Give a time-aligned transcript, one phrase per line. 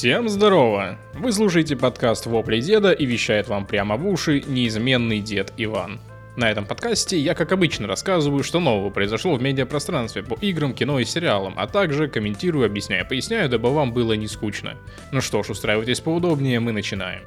[0.00, 0.96] Всем здорово!
[1.12, 6.00] Вы слушаете подкаст «Вопли деда» и вещает вам прямо в уши неизменный дед Иван.
[6.36, 11.00] На этом подкасте я, как обычно, рассказываю, что нового произошло в медиапространстве по играм, кино
[11.00, 14.78] и сериалам, а также комментирую, объясняю, поясняю, дабы вам было не скучно.
[15.12, 17.20] Ну что ж, устраивайтесь поудобнее, мы начинаем.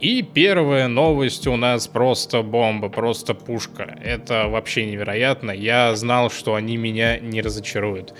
[0.00, 3.98] И первая новость у нас просто бомба, просто пушка.
[4.02, 5.50] Это вообще невероятно.
[5.50, 8.14] Я знал, что они меня не разочаруют.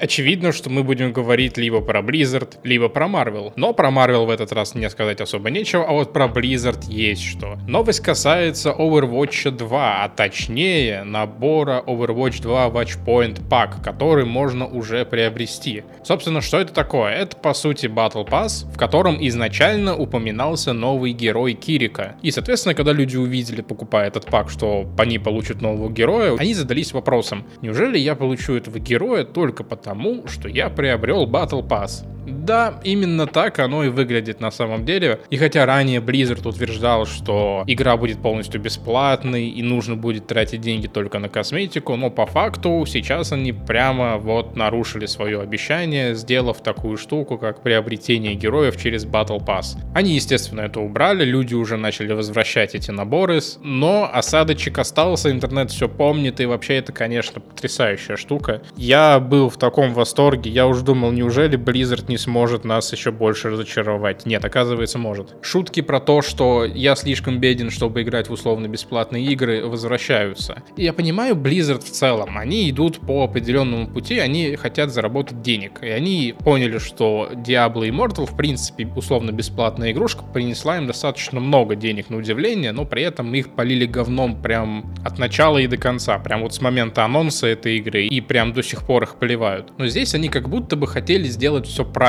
[0.00, 3.52] Очевидно, что мы будем говорить либо про Blizzard, либо про Marvel.
[3.56, 7.22] Но про Marvel в этот раз мне сказать особо нечего, а вот про Blizzard есть
[7.22, 7.58] что.
[7.66, 15.82] Новость касается Overwatch 2, а точнее набора Overwatch 2 Watchpoint Pack, который можно уже приобрести.
[16.04, 17.12] Собственно, что это такое?
[17.12, 22.16] Это по сути Battle Pass, в котором изначально упоминался новый герой Кирика.
[22.22, 26.92] И, соответственно, когда люди увидели, покупая этот пак, что они получат нового героя, они задались
[26.92, 32.04] вопросом, неужели я получу этого героя только потому, что я приобрел Battle Pass?
[32.26, 35.20] Да, именно так оно и выглядит на самом деле.
[35.30, 40.86] И хотя ранее Blizzard утверждал, что игра будет полностью бесплатной и нужно будет тратить деньги
[40.86, 46.96] только на косметику, но по факту сейчас они прямо вот нарушили свое обещание, сделав такую
[46.96, 49.78] штуку, как приобретение героев через Battle Pass.
[49.94, 55.88] Они, естественно, это убрали, люди уже начали возвращать эти наборы, но осадочек остался, интернет все
[55.88, 58.62] помнит, и вообще это, конечно, потрясающая штука.
[58.76, 63.50] Я был в таком восторге, я уже думал, неужели Blizzard не сможет нас еще больше
[63.50, 64.26] разочаровать.
[64.26, 65.36] Нет, оказывается, может.
[65.40, 70.62] Шутки про то, что я слишком беден, чтобы играть в условно-бесплатные игры, возвращаются.
[70.76, 72.36] И я понимаю Blizzard в целом.
[72.36, 75.82] Они идут по определенному пути, они хотят заработать денег.
[75.82, 82.10] И они поняли, что Diablo Immortal, в принципе, условно-бесплатная игрушка, принесла им достаточно много денег
[82.10, 86.18] на удивление, но при этом их полили говном прям от начала и до конца.
[86.18, 89.72] Прям вот с момента анонса этой игры и прям до сих пор их поливают.
[89.78, 91.99] Но здесь они как будто бы хотели сделать все правильно.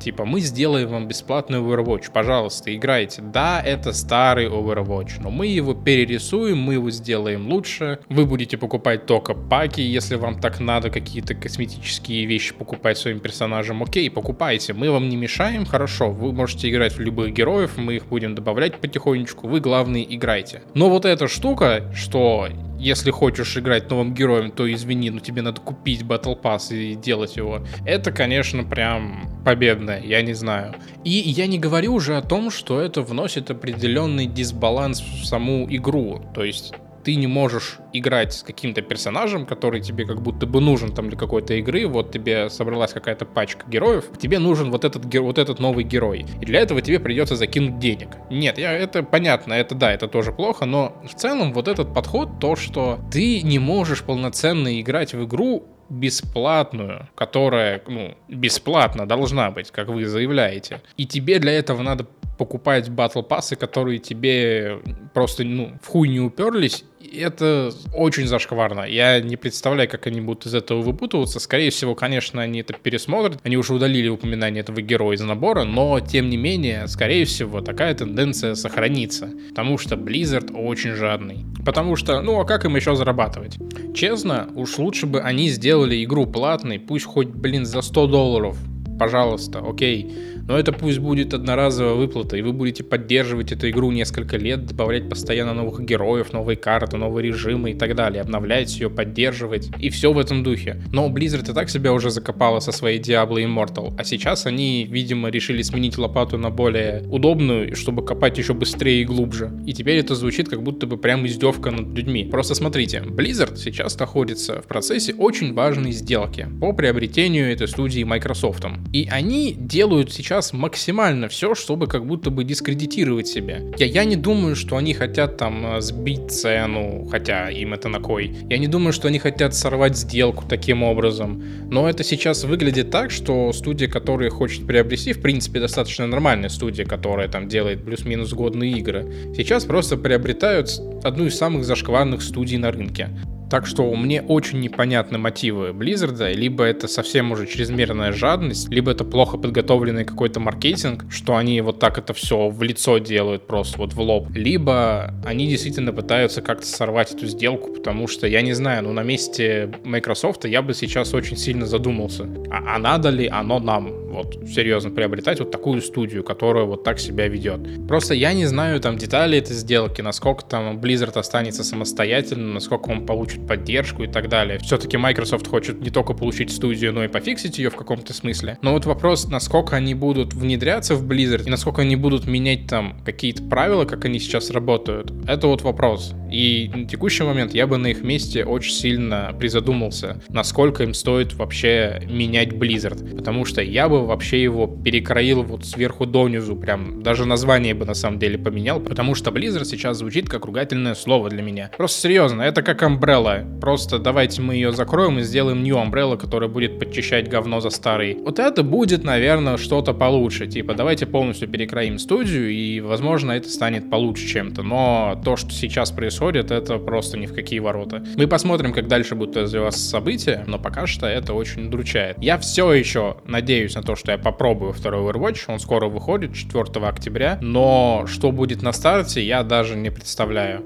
[0.00, 3.22] Типа, мы сделаем вам бесплатный Overwatch, пожалуйста, играйте.
[3.22, 8.00] Да, это старый Overwatch, но мы его перерисуем, мы его сделаем лучше.
[8.08, 13.82] Вы будете покупать только паки, если вам так надо какие-то косметические вещи покупать своим персонажам.
[13.82, 18.06] Окей, покупайте, мы вам не мешаем, хорошо, вы можете играть в любых героев, мы их
[18.06, 20.62] будем добавлять потихонечку, вы, главное, играйте.
[20.74, 22.48] Но вот эта штука, что
[22.78, 27.36] если хочешь играть новым героем, то извини, но тебе надо купить Battle Pass и делать
[27.36, 27.64] его.
[27.84, 30.74] Это, конечно, прям победное, я не знаю.
[31.04, 36.22] И я не говорю уже о том, что это вносит определенный дисбаланс в саму игру.
[36.34, 36.74] То есть
[37.06, 41.16] ты не можешь играть с каким-то персонажем, который тебе как будто бы нужен там для
[41.16, 45.84] какой-то игры, вот тебе собралась какая-то пачка героев, тебе нужен вот этот, вот этот новый
[45.84, 46.26] герой.
[46.40, 48.08] И для этого тебе придется закинуть денег.
[48.28, 52.40] Нет, я, это понятно, это да, это тоже плохо, но в целом вот этот подход,
[52.40, 59.70] то, что ты не можешь полноценно играть в игру, бесплатную, которая, ну, бесплатно должна быть,
[59.70, 60.82] как вы заявляете.
[60.96, 64.80] И тебе для этого надо покупать батл пассы, которые тебе
[65.14, 66.84] просто, ну, в хуй не уперлись,
[67.14, 68.82] это очень зашкварно.
[68.82, 71.40] Я не представляю, как они будут из этого выпутываться.
[71.40, 73.38] Скорее всего, конечно, они это пересмотрят.
[73.42, 77.94] Они уже удалили упоминание этого героя из набора, но, тем не менее, скорее всего, такая
[77.94, 79.30] тенденция сохранится.
[79.50, 81.44] Потому что Blizzard очень жадный.
[81.64, 83.56] Потому что, ну, а как им еще зарабатывать?
[83.94, 88.56] Честно, уж лучше бы они сделали игру платной, пусть хоть, блин, за 100 долларов.
[88.98, 90.10] Пожалуйста, окей
[90.48, 95.08] но это пусть будет одноразовая выплата, и вы будете поддерживать эту игру несколько лет, добавлять
[95.08, 100.12] постоянно новых героев, новые карты, новые режимы и так далее, обновлять ее, поддерживать, и все
[100.12, 100.82] в этом духе.
[100.92, 105.30] Но Blizzard и так себя уже закопала со своей Diablo Immortal, а сейчас они, видимо,
[105.30, 109.50] решили сменить лопату на более удобную, чтобы копать еще быстрее и глубже.
[109.66, 112.24] И теперь это звучит как будто бы прям издевка над людьми.
[112.30, 118.56] Просто смотрите, Blizzard сейчас находится в процессе очень важной сделки по приобретению этой студии Microsoft.
[118.92, 123.60] И они делают сейчас сейчас максимально все, чтобы как будто бы дискредитировать себя.
[123.78, 128.00] Я, я не думаю, что они хотят там э, сбить цену, хотя им это на
[128.00, 128.36] кой.
[128.50, 131.42] Я не думаю, что они хотят сорвать сделку таким образом.
[131.70, 136.84] Но это сейчас выглядит так, что студия, которая хочет приобрести, в принципе, достаточно нормальная студия,
[136.84, 140.70] которая там делает плюс-минус годные игры, сейчас просто приобретают
[141.02, 143.08] одну из самых зашкварных студий на рынке.
[143.50, 149.04] Так что мне очень непонятны мотивы Blizzard, либо это совсем уже чрезмерная жадность, либо это
[149.04, 153.92] плохо подготовленный какой-то маркетинг, что они вот так это все в лицо делают просто вот
[153.92, 158.82] в лоб, либо они действительно пытаются как-то сорвать эту сделку, потому что я не знаю,
[158.82, 163.60] ну на месте Microsoft я бы сейчас очень сильно задумался, а, а надо ли оно
[163.60, 164.05] нам?
[164.16, 167.86] Вот серьезно приобретать вот такую студию, которая вот так себя ведет.
[167.86, 173.06] Просто я не знаю там детали этой сделки, насколько там Blizzard останется самостоятельным, насколько он
[173.06, 174.58] получит поддержку и так далее.
[174.58, 178.58] Все-таки Microsoft хочет не только получить студию, но и пофиксить ее в каком-то смысле.
[178.62, 183.00] Но вот вопрос, насколько они будут внедряться в Blizzard и насколько они будут менять там
[183.04, 186.14] какие-то правила, как они сейчас работают, это вот вопрос.
[186.30, 191.34] И на текущий момент я бы на их месте очень сильно призадумался, насколько им стоит
[191.34, 193.16] вообще менять Blizzard.
[193.16, 197.94] Потому что я бы вообще его перекроил вот сверху донизу, прям даже название бы на
[197.94, 201.70] самом деле поменял, потому что Blizzard сейчас звучит как ругательное слово для меня.
[201.76, 203.60] Просто серьезно, это как Umbrella.
[203.60, 208.16] Просто давайте мы ее закроем и сделаем New Umbrella, которая будет подчищать говно за старый.
[208.16, 210.46] Вот это будет, наверное, что-то получше.
[210.46, 214.62] Типа, давайте полностью перекроим студию, и, возможно, это станет получше чем-то.
[214.62, 218.04] Но то, что сейчас происходит, это просто ни в какие ворота.
[218.16, 222.16] Мы посмотрим, как дальше будут развиваться события, но пока что это очень удручает.
[222.20, 225.44] Я все еще надеюсь на то, что я попробую второй Overwatch.
[225.48, 227.38] Он скоро выходит, 4 октября.
[227.40, 230.64] Но что будет на старте, я даже не представляю.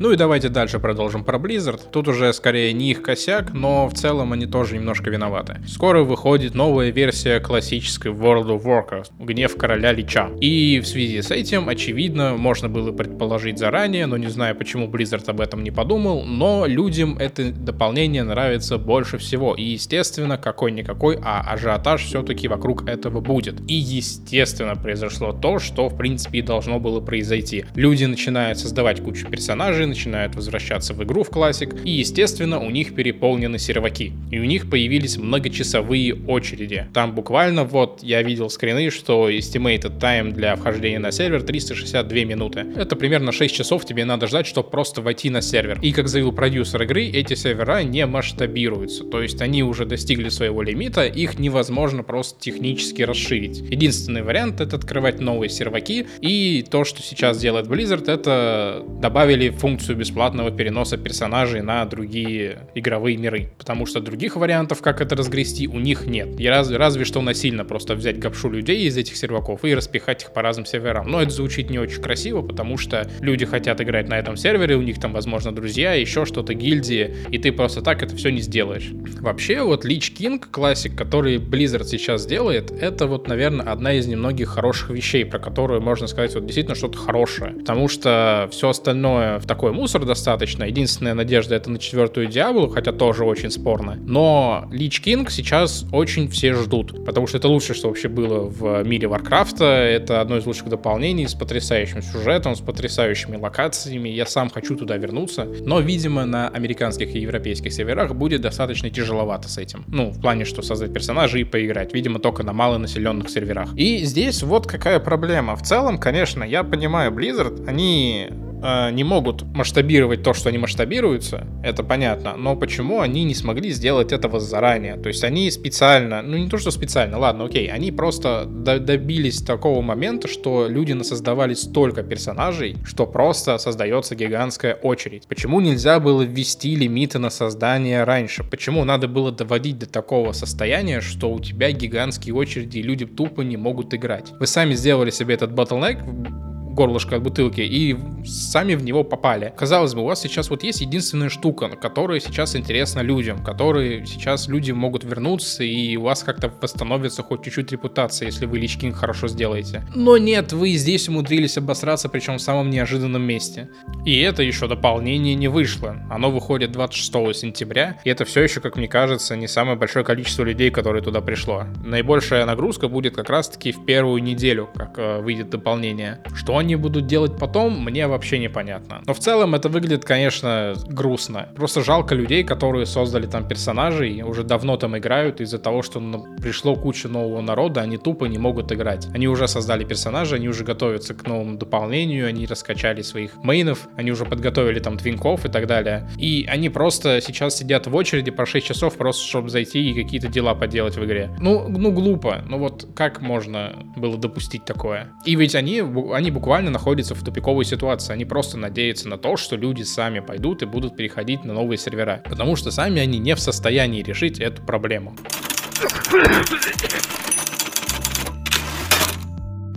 [0.00, 1.80] Ну и давайте дальше продолжим про Blizzard.
[1.90, 5.56] Тут уже скорее не их косяк, но в целом они тоже немножко виноваты.
[5.66, 10.30] Скоро выходит новая версия классической World of Warcraft «Гнев короля Лича».
[10.40, 15.28] И в связи с этим, очевидно, можно было предположить заранее, но не знаю, почему Blizzard
[15.28, 19.56] об этом не подумал, но людям это дополнение нравится больше всего.
[19.56, 23.60] И, естественно, какой-никакой, а ажиотаж все-таки вокруг этого будет.
[23.68, 27.64] И, естественно, произошло то, что, в принципе, и должно было произойти.
[27.74, 32.94] Люди начинают создавать кучу персонажей, начинают возвращаться в игру в классик, и, естественно, у них
[32.94, 34.12] переполнены серваки.
[34.30, 36.86] И у них появились многочасовые очереди.
[36.94, 42.66] Там буквально, вот, я видел скрины, что estimated time для вхождения на сервер 362 минуты.
[42.76, 45.78] Это примерно 6 часов тебе надо ждать, чтобы просто войти на сервер.
[45.82, 49.04] И, как заявил продюсер игры, эти сервера не масштабируются.
[49.04, 53.58] То есть они уже достигли своего лимита, их невозможно просто технически расширить.
[53.60, 59.77] Единственный вариант это открывать новые серваки, и то, что сейчас делает Blizzard, это добавили функцию
[59.78, 63.50] функцию бесплатного переноса персонажей на другие игровые миры.
[63.58, 66.40] Потому что других вариантов, как это разгрести, у них нет.
[66.40, 70.32] И раз, разве что насильно просто взять гопшу людей из этих серваков и распихать их
[70.32, 71.08] по разным серверам.
[71.08, 74.82] Но это звучит не очень красиво, потому что люди хотят играть на этом сервере, у
[74.82, 78.90] них там, возможно, друзья, еще что-то, гильдии, и ты просто так это все не сделаешь.
[79.20, 84.48] Вообще, вот Lich King Classic, который Blizzard сейчас делает, это вот, наверное, одна из немногих
[84.48, 87.52] хороших вещей, про которую можно сказать вот действительно что-то хорошее.
[87.52, 90.64] Потому что все остальное в такой такой мусор достаточно.
[90.64, 93.96] Единственная надежда это на четвертую Диаблу, хотя тоже очень спорно.
[94.00, 98.82] Но Lich King сейчас очень все ждут, потому что это лучшее, что вообще было в
[98.84, 99.64] мире Warcraft а.
[99.64, 104.08] Это одно из лучших дополнений с потрясающим сюжетом, с потрясающими локациями.
[104.08, 109.48] Я сам хочу туда вернуться, но, видимо, на американских и европейских серверах будет достаточно тяжеловато
[109.48, 109.84] с этим.
[109.88, 111.92] Ну, в плане, что создать персонажей и поиграть.
[111.94, 113.76] Видимо, только на малонаселенных серверах.
[113.76, 115.56] И здесь вот какая проблема.
[115.56, 118.28] В целом, конечно, я понимаю Blizzard, они
[118.62, 123.70] э, не могут масштабировать то, что они масштабируются, это понятно, но почему они не смогли
[123.70, 124.96] сделать этого заранее?
[124.96, 129.82] То есть они специально, ну не то, что специально, ладно, окей, они просто добились такого
[129.82, 135.26] момента, что люди насоздавали столько персонажей, что просто создается гигантская очередь.
[135.28, 138.44] Почему нельзя было ввести лимиты на создание раньше?
[138.44, 143.42] Почему надо было доводить до такого состояния, что у тебя гигантские очереди и люди тупо
[143.42, 144.32] не могут играть?
[144.38, 146.47] Вы сами сделали себе этот bottleneck,
[146.78, 149.52] горлышко от бутылки и сами в него попали.
[149.56, 154.46] Казалось бы, у вас сейчас вот есть единственная штука, которая сейчас интересна людям, которые сейчас
[154.46, 159.26] люди могут вернуться и у вас как-то восстановится хоть чуть-чуть репутация, если вы личкинг хорошо
[159.26, 159.82] сделаете.
[159.96, 163.68] Но нет, вы здесь умудрились обосраться, причем в самом неожиданном месте.
[164.06, 165.96] И это еще дополнение не вышло.
[166.08, 170.44] Оно выходит 26 сентября, и это все еще, как мне кажется, не самое большое количество
[170.44, 171.64] людей, которые туда пришло.
[171.84, 176.20] Наибольшая нагрузка будет как раз-таки в первую неделю, как э, выйдет дополнение.
[176.34, 179.00] Что они они будут делать потом, мне вообще непонятно.
[179.06, 181.48] Но в целом это выглядит, конечно, грустно.
[181.56, 186.26] Просто жалко людей, которые создали там персонажей, уже давно там играют, из-за того, что ну,
[186.42, 189.08] пришло куча нового народа, они тупо не могут играть.
[189.14, 194.10] Они уже создали персонажа, они уже готовятся к новому дополнению, они раскачали своих мейнов, они
[194.10, 196.06] уже подготовили там твинков и так далее.
[196.18, 200.28] И они просто сейчас сидят в очереди по 6 часов просто, чтобы зайти и какие-то
[200.28, 201.30] дела поделать в игре.
[201.40, 202.44] Ну, ну глупо.
[202.46, 205.12] Ну вот как можно было допустить такое?
[205.24, 205.82] И ведь они,
[206.12, 208.12] они буквально буквально находятся в тупиковой ситуации.
[208.12, 212.20] Они просто надеются на то, что люди сами пойдут и будут переходить на новые сервера.
[212.28, 215.14] Потому что сами они не в состоянии решить эту проблему.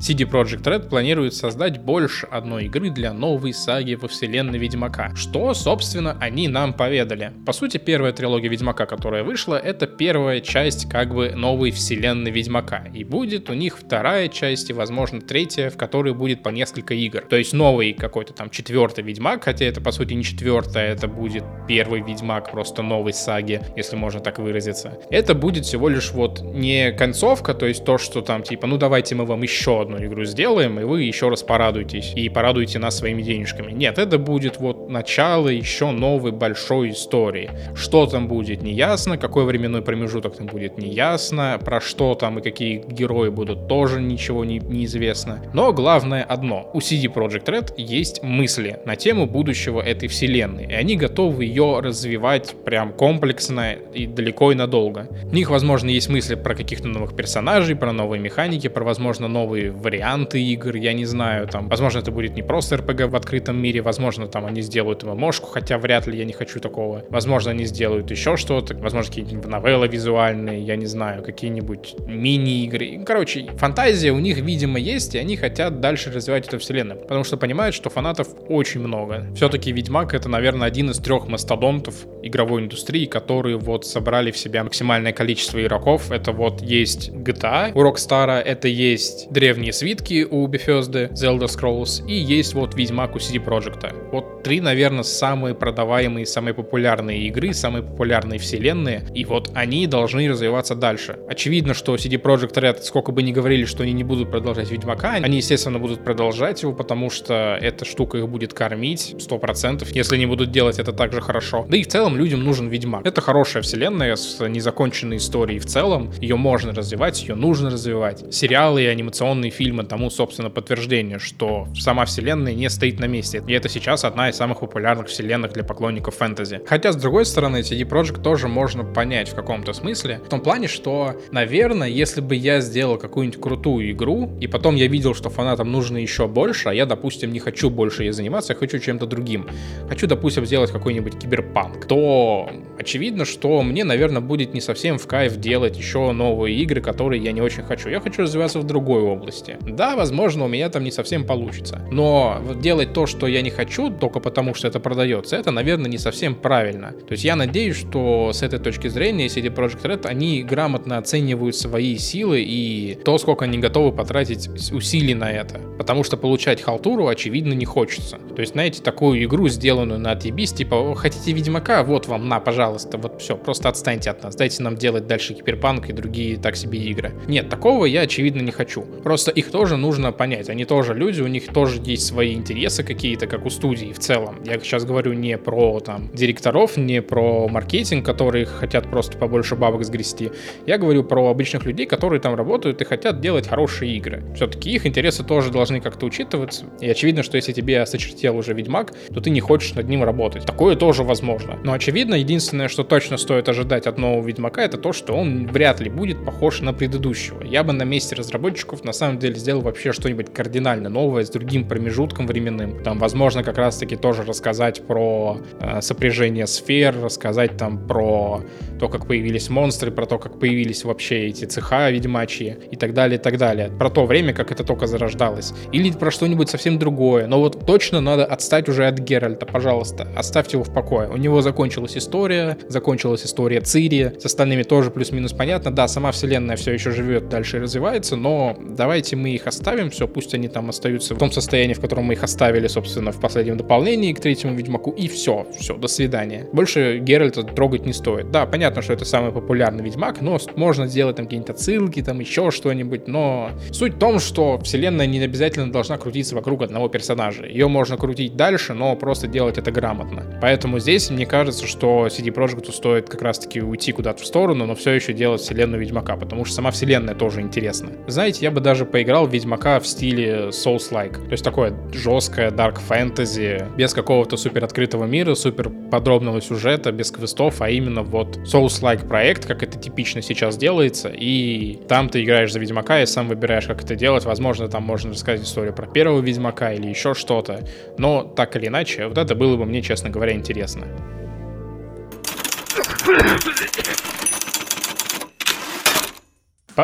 [0.01, 5.53] CD Projekt Red планирует создать больше одной игры для новой саги во вселенной Ведьмака, что,
[5.53, 7.33] собственно, они нам поведали.
[7.45, 12.85] По сути, первая трилогия Ведьмака, которая вышла, это первая часть как бы новой вселенной Ведьмака.
[12.95, 17.21] И будет у них вторая часть и, возможно, третья, в которой будет по несколько игр.
[17.21, 21.43] То есть новый какой-то там четвертый Ведьмак, хотя это, по сути, не четвертая, это будет
[21.67, 24.97] первый Ведьмак просто новой саги, если можно так выразиться.
[25.11, 29.13] Это будет всего лишь вот не концовка, то есть то, что там типа, ну давайте
[29.13, 33.21] мы вам еще одну игру сделаем, и вы еще раз порадуетесь, и порадуете нас своими
[33.21, 33.71] денежками.
[33.71, 37.49] Нет, это будет вот начало еще новой большой истории.
[37.75, 42.39] Что там будет, не ясно, какой временной промежуток там будет, не ясно, про что там
[42.39, 45.43] и какие герои будут, тоже ничего не, не известно.
[45.53, 50.73] Но главное одно, у CD Projekt Red есть мысли на тему будущего этой вселенной, и
[50.73, 55.07] они готовы ее развивать прям комплексно и далеко и надолго.
[55.23, 59.71] У них, возможно, есть мысли про каких-то новых персонажей, про новые механики, про, возможно, новые
[59.81, 63.81] варианты игр, я не знаю, там, возможно, это будет не просто RPG в открытом мире,
[63.81, 67.03] возможно, там они сделают ММОшку, хотя вряд ли я не хочу такого.
[67.09, 73.03] Возможно, они сделают еще что-то, возможно, какие-нибудь новеллы визуальные, я не знаю, какие-нибудь мини-игры.
[73.05, 77.37] Короче, фантазия у них, видимо, есть, и они хотят дальше развивать эту вселенную, потому что
[77.37, 79.27] понимают, что фанатов очень много.
[79.35, 84.63] Все-таки Ведьмак— это, наверное, один из трех мастодонтов игровой индустрии, которые вот собрали в себя
[84.63, 86.11] максимальное количество игроков.
[86.11, 92.05] Это вот есть GTA у Rockstar, это есть древние свитки у Bethesda, The Elder Scrolls,
[92.07, 93.93] и есть вот Ведьмак у CD Projekt.
[94.11, 100.29] Вот три, наверное, самые продаваемые, самые популярные игры, самые популярные вселенные, и вот они должны
[100.29, 101.19] развиваться дальше.
[101.27, 105.13] Очевидно, что CD Projekt Red, сколько бы ни говорили, что они не будут продолжать Ведьмака,
[105.13, 110.25] они, естественно, будут продолжать его, потому что эта штука их будет кормить 100%, если не
[110.25, 111.65] будут делать это так же хорошо.
[111.69, 113.05] Да и в целом людям нужен Ведьмак.
[113.05, 118.33] Это хорошая вселенная с незаконченной историей в целом, ее можно развивать, ее нужно развивать.
[118.33, 123.43] Сериалы и анимационные фильмы тому, собственно, подтверждение, что сама вселенная не стоит на месте.
[123.47, 126.61] И это сейчас одна из самых популярных вселенных для поклонников фэнтези.
[126.65, 130.67] Хотя, с другой стороны, CD Projekt тоже можно понять в каком-то смысле, в том плане,
[130.67, 135.71] что, наверное, если бы я сделал какую-нибудь крутую игру, и потом я видел, что фанатам
[135.71, 139.47] нужно еще больше, а я, допустим, не хочу больше ей заниматься, я хочу чем-то другим.
[139.87, 142.49] Хочу, допустим, сделать какой-нибудь киберпанк, то
[142.79, 147.31] очевидно, что мне, наверное, будет не совсем в кайф делать еще новые игры, которые я
[147.31, 147.89] не очень хочу.
[147.89, 149.50] Я хочу развиваться в другой области.
[149.61, 151.85] Да, возможно, у меня там не совсем получится.
[151.91, 155.97] Но делать то, что я не хочу, только потому что это продается, это, наверное, не
[155.97, 156.91] совсем правильно.
[156.91, 161.55] То есть я надеюсь, что с этой точки зрения CD Projekt Red, они грамотно оценивают
[161.55, 165.59] свои силы и то, сколько они готовы потратить усилий на это.
[165.77, 168.17] Потому что получать халтуру, очевидно, не хочется.
[168.35, 171.83] То есть, знаете, такую игру, сделанную на TBS, типа, хотите Ведьмака?
[171.83, 175.89] Вот вам, на, пожалуйста, вот все, просто отстаньте от нас, дайте нам делать дальше Киберпанк
[175.89, 177.13] и другие так себе игры.
[177.27, 178.81] Нет, такого я, очевидно, не хочу.
[178.81, 180.49] Просто их тоже нужно понять.
[180.49, 184.39] Они тоже люди, у них тоже есть свои интересы какие-то, как у студии в целом.
[184.45, 189.83] Я сейчас говорю не про там директоров, не про маркетинг, которые хотят просто побольше бабок
[189.83, 190.31] сгрести.
[190.65, 194.23] Я говорю про обычных людей, которые там работают и хотят делать хорошие игры.
[194.35, 196.65] Все-таки их интересы тоже должны как-то учитываться.
[196.79, 200.45] И очевидно, что если тебе сочертел уже Ведьмак, то ты не хочешь над ним работать.
[200.45, 201.59] Такое тоже возможно.
[201.63, 205.79] Но очевидно, единственное, что точно стоит ожидать от нового Ведьмака, это то, что он вряд
[205.79, 207.43] ли будет похож на предыдущего.
[207.43, 211.67] Я бы на месте разработчиков на самом деле сделал вообще что-нибудь кардинально новое с другим
[211.67, 212.83] промежутком временным.
[212.83, 218.41] Там, возможно, как раз-таки тоже рассказать про э, сопряжение сфер, рассказать там про
[218.79, 223.19] то, как появились монстры, про то, как появились вообще эти цеха ведьмачьи и так далее,
[223.19, 223.69] и так далее.
[223.69, 225.53] Про то время, как это только зарождалось.
[225.71, 227.27] Или про что-нибудь совсем другое.
[227.27, 230.07] Но вот точно надо отстать уже от Геральта, пожалуйста.
[230.15, 231.09] Оставьте его в покое.
[231.09, 234.13] У него закончилась история, закончилась история Цири.
[234.19, 235.71] С остальными тоже плюс-минус понятно.
[235.71, 240.33] Да, сама вселенная все еще живет дальше развивается, но давайте мы их оставим, все, пусть
[240.33, 244.13] они там остаются в том состоянии, в котором мы их оставили, собственно, в последнем дополнении
[244.13, 246.47] к третьему Ведьмаку, и все, все, до свидания.
[246.53, 248.31] Больше Геральта трогать не стоит.
[248.31, 252.51] Да, понятно, что это самый популярный Ведьмак, но можно сделать там какие-нибудь отсылки, там еще
[252.51, 257.45] что-нибудь, но суть в том, что вселенная не обязательно должна крутиться вокруг одного персонажа.
[257.45, 260.23] Ее можно крутить дальше, но просто делать это грамотно.
[260.41, 264.75] Поэтому здесь мне кажется, что CD Projekt стоит как раз-таки уйти куда-то в сторону, но
[264.75, 267.89] все еще делать вселенную Ведьмака, потому что сама вселенная тоже интересна.
[268.07, 271.25] Знаете, я бы даже поиграл в Ведьмака в стиле Souls-like.
[271.25, 277.09] То есть такое жесткое dark fantasy, без какого-то супер открытого мира, супер подробного сюжета, без
[277.09, 282.53] квестов, а именно вот Souls-like проект, как это типично сейчас делается, и там ты играешь
[282.53, 284.23] за Ведьмака и сам выбираешь, как это делать.
[284.23, 287.67] Возможно, там можно рассказать историю про первого Ведьмака или еще что-то.
[287.97, 290.85] Но так или иначе, вот это было бы мне, честно говоря, интересно.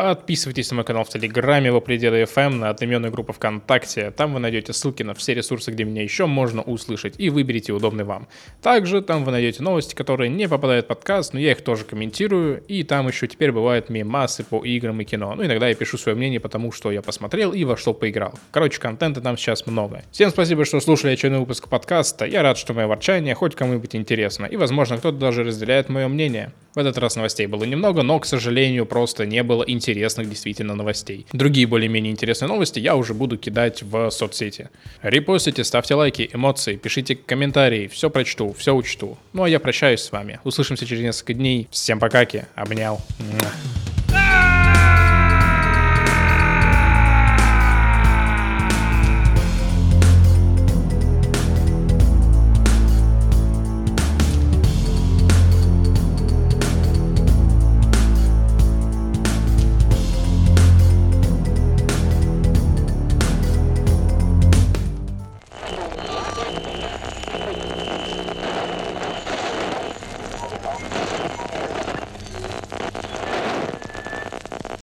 [0.00, 4.12] Подписывайтесь на мой канал в Телеграме, в пределы FM, на одноименную группу ВКонтакте.
[4.12, 8.04] Там вы найдете ссылки на все ресурсы, где меня еще можно услышать, и выберите удобный
[8.04, 8.28] вам.
[8.62, 12.62] Также там вы найдете новости, которые не попадают в подкаст, но я их тоже комментирую,
[12.68, 15.34] и там еще теперь бывают мемасы по играм и кино.
[15.34, 18.38] Ну, иногда я пишу свое мнение потому что я посмотрел и во что поиграл.
[18.52, 20.04] Короче, контента там сейчас много.
[20.12, 22.24] Всем спасибо, что слушали очередной выпуск подкаста.
[22.24, 26.52] Я рад, что мое ворчание хоть кому-нибудь интересно, и, возможно, кто-то даже разделяет мое мнение.
[26.76, 31.26] В этот раз новостей было немного, но, к сожалению, просто не было интересных действительно новостей.
[31.32, 34.68] Другие более-менее интересные новости я уже буду кидать в соцсети.
[35.02, 39.18] Репостите, ставьте лайки, эмоции, пишите комментарии, все прочту, все учту.
[39.32, 40.40] Ну а я прощаюсь с вами.
[40.44, 41.68] Услышимся через несколько дней.
[41.70, 43.00] Всем покаки, обнял.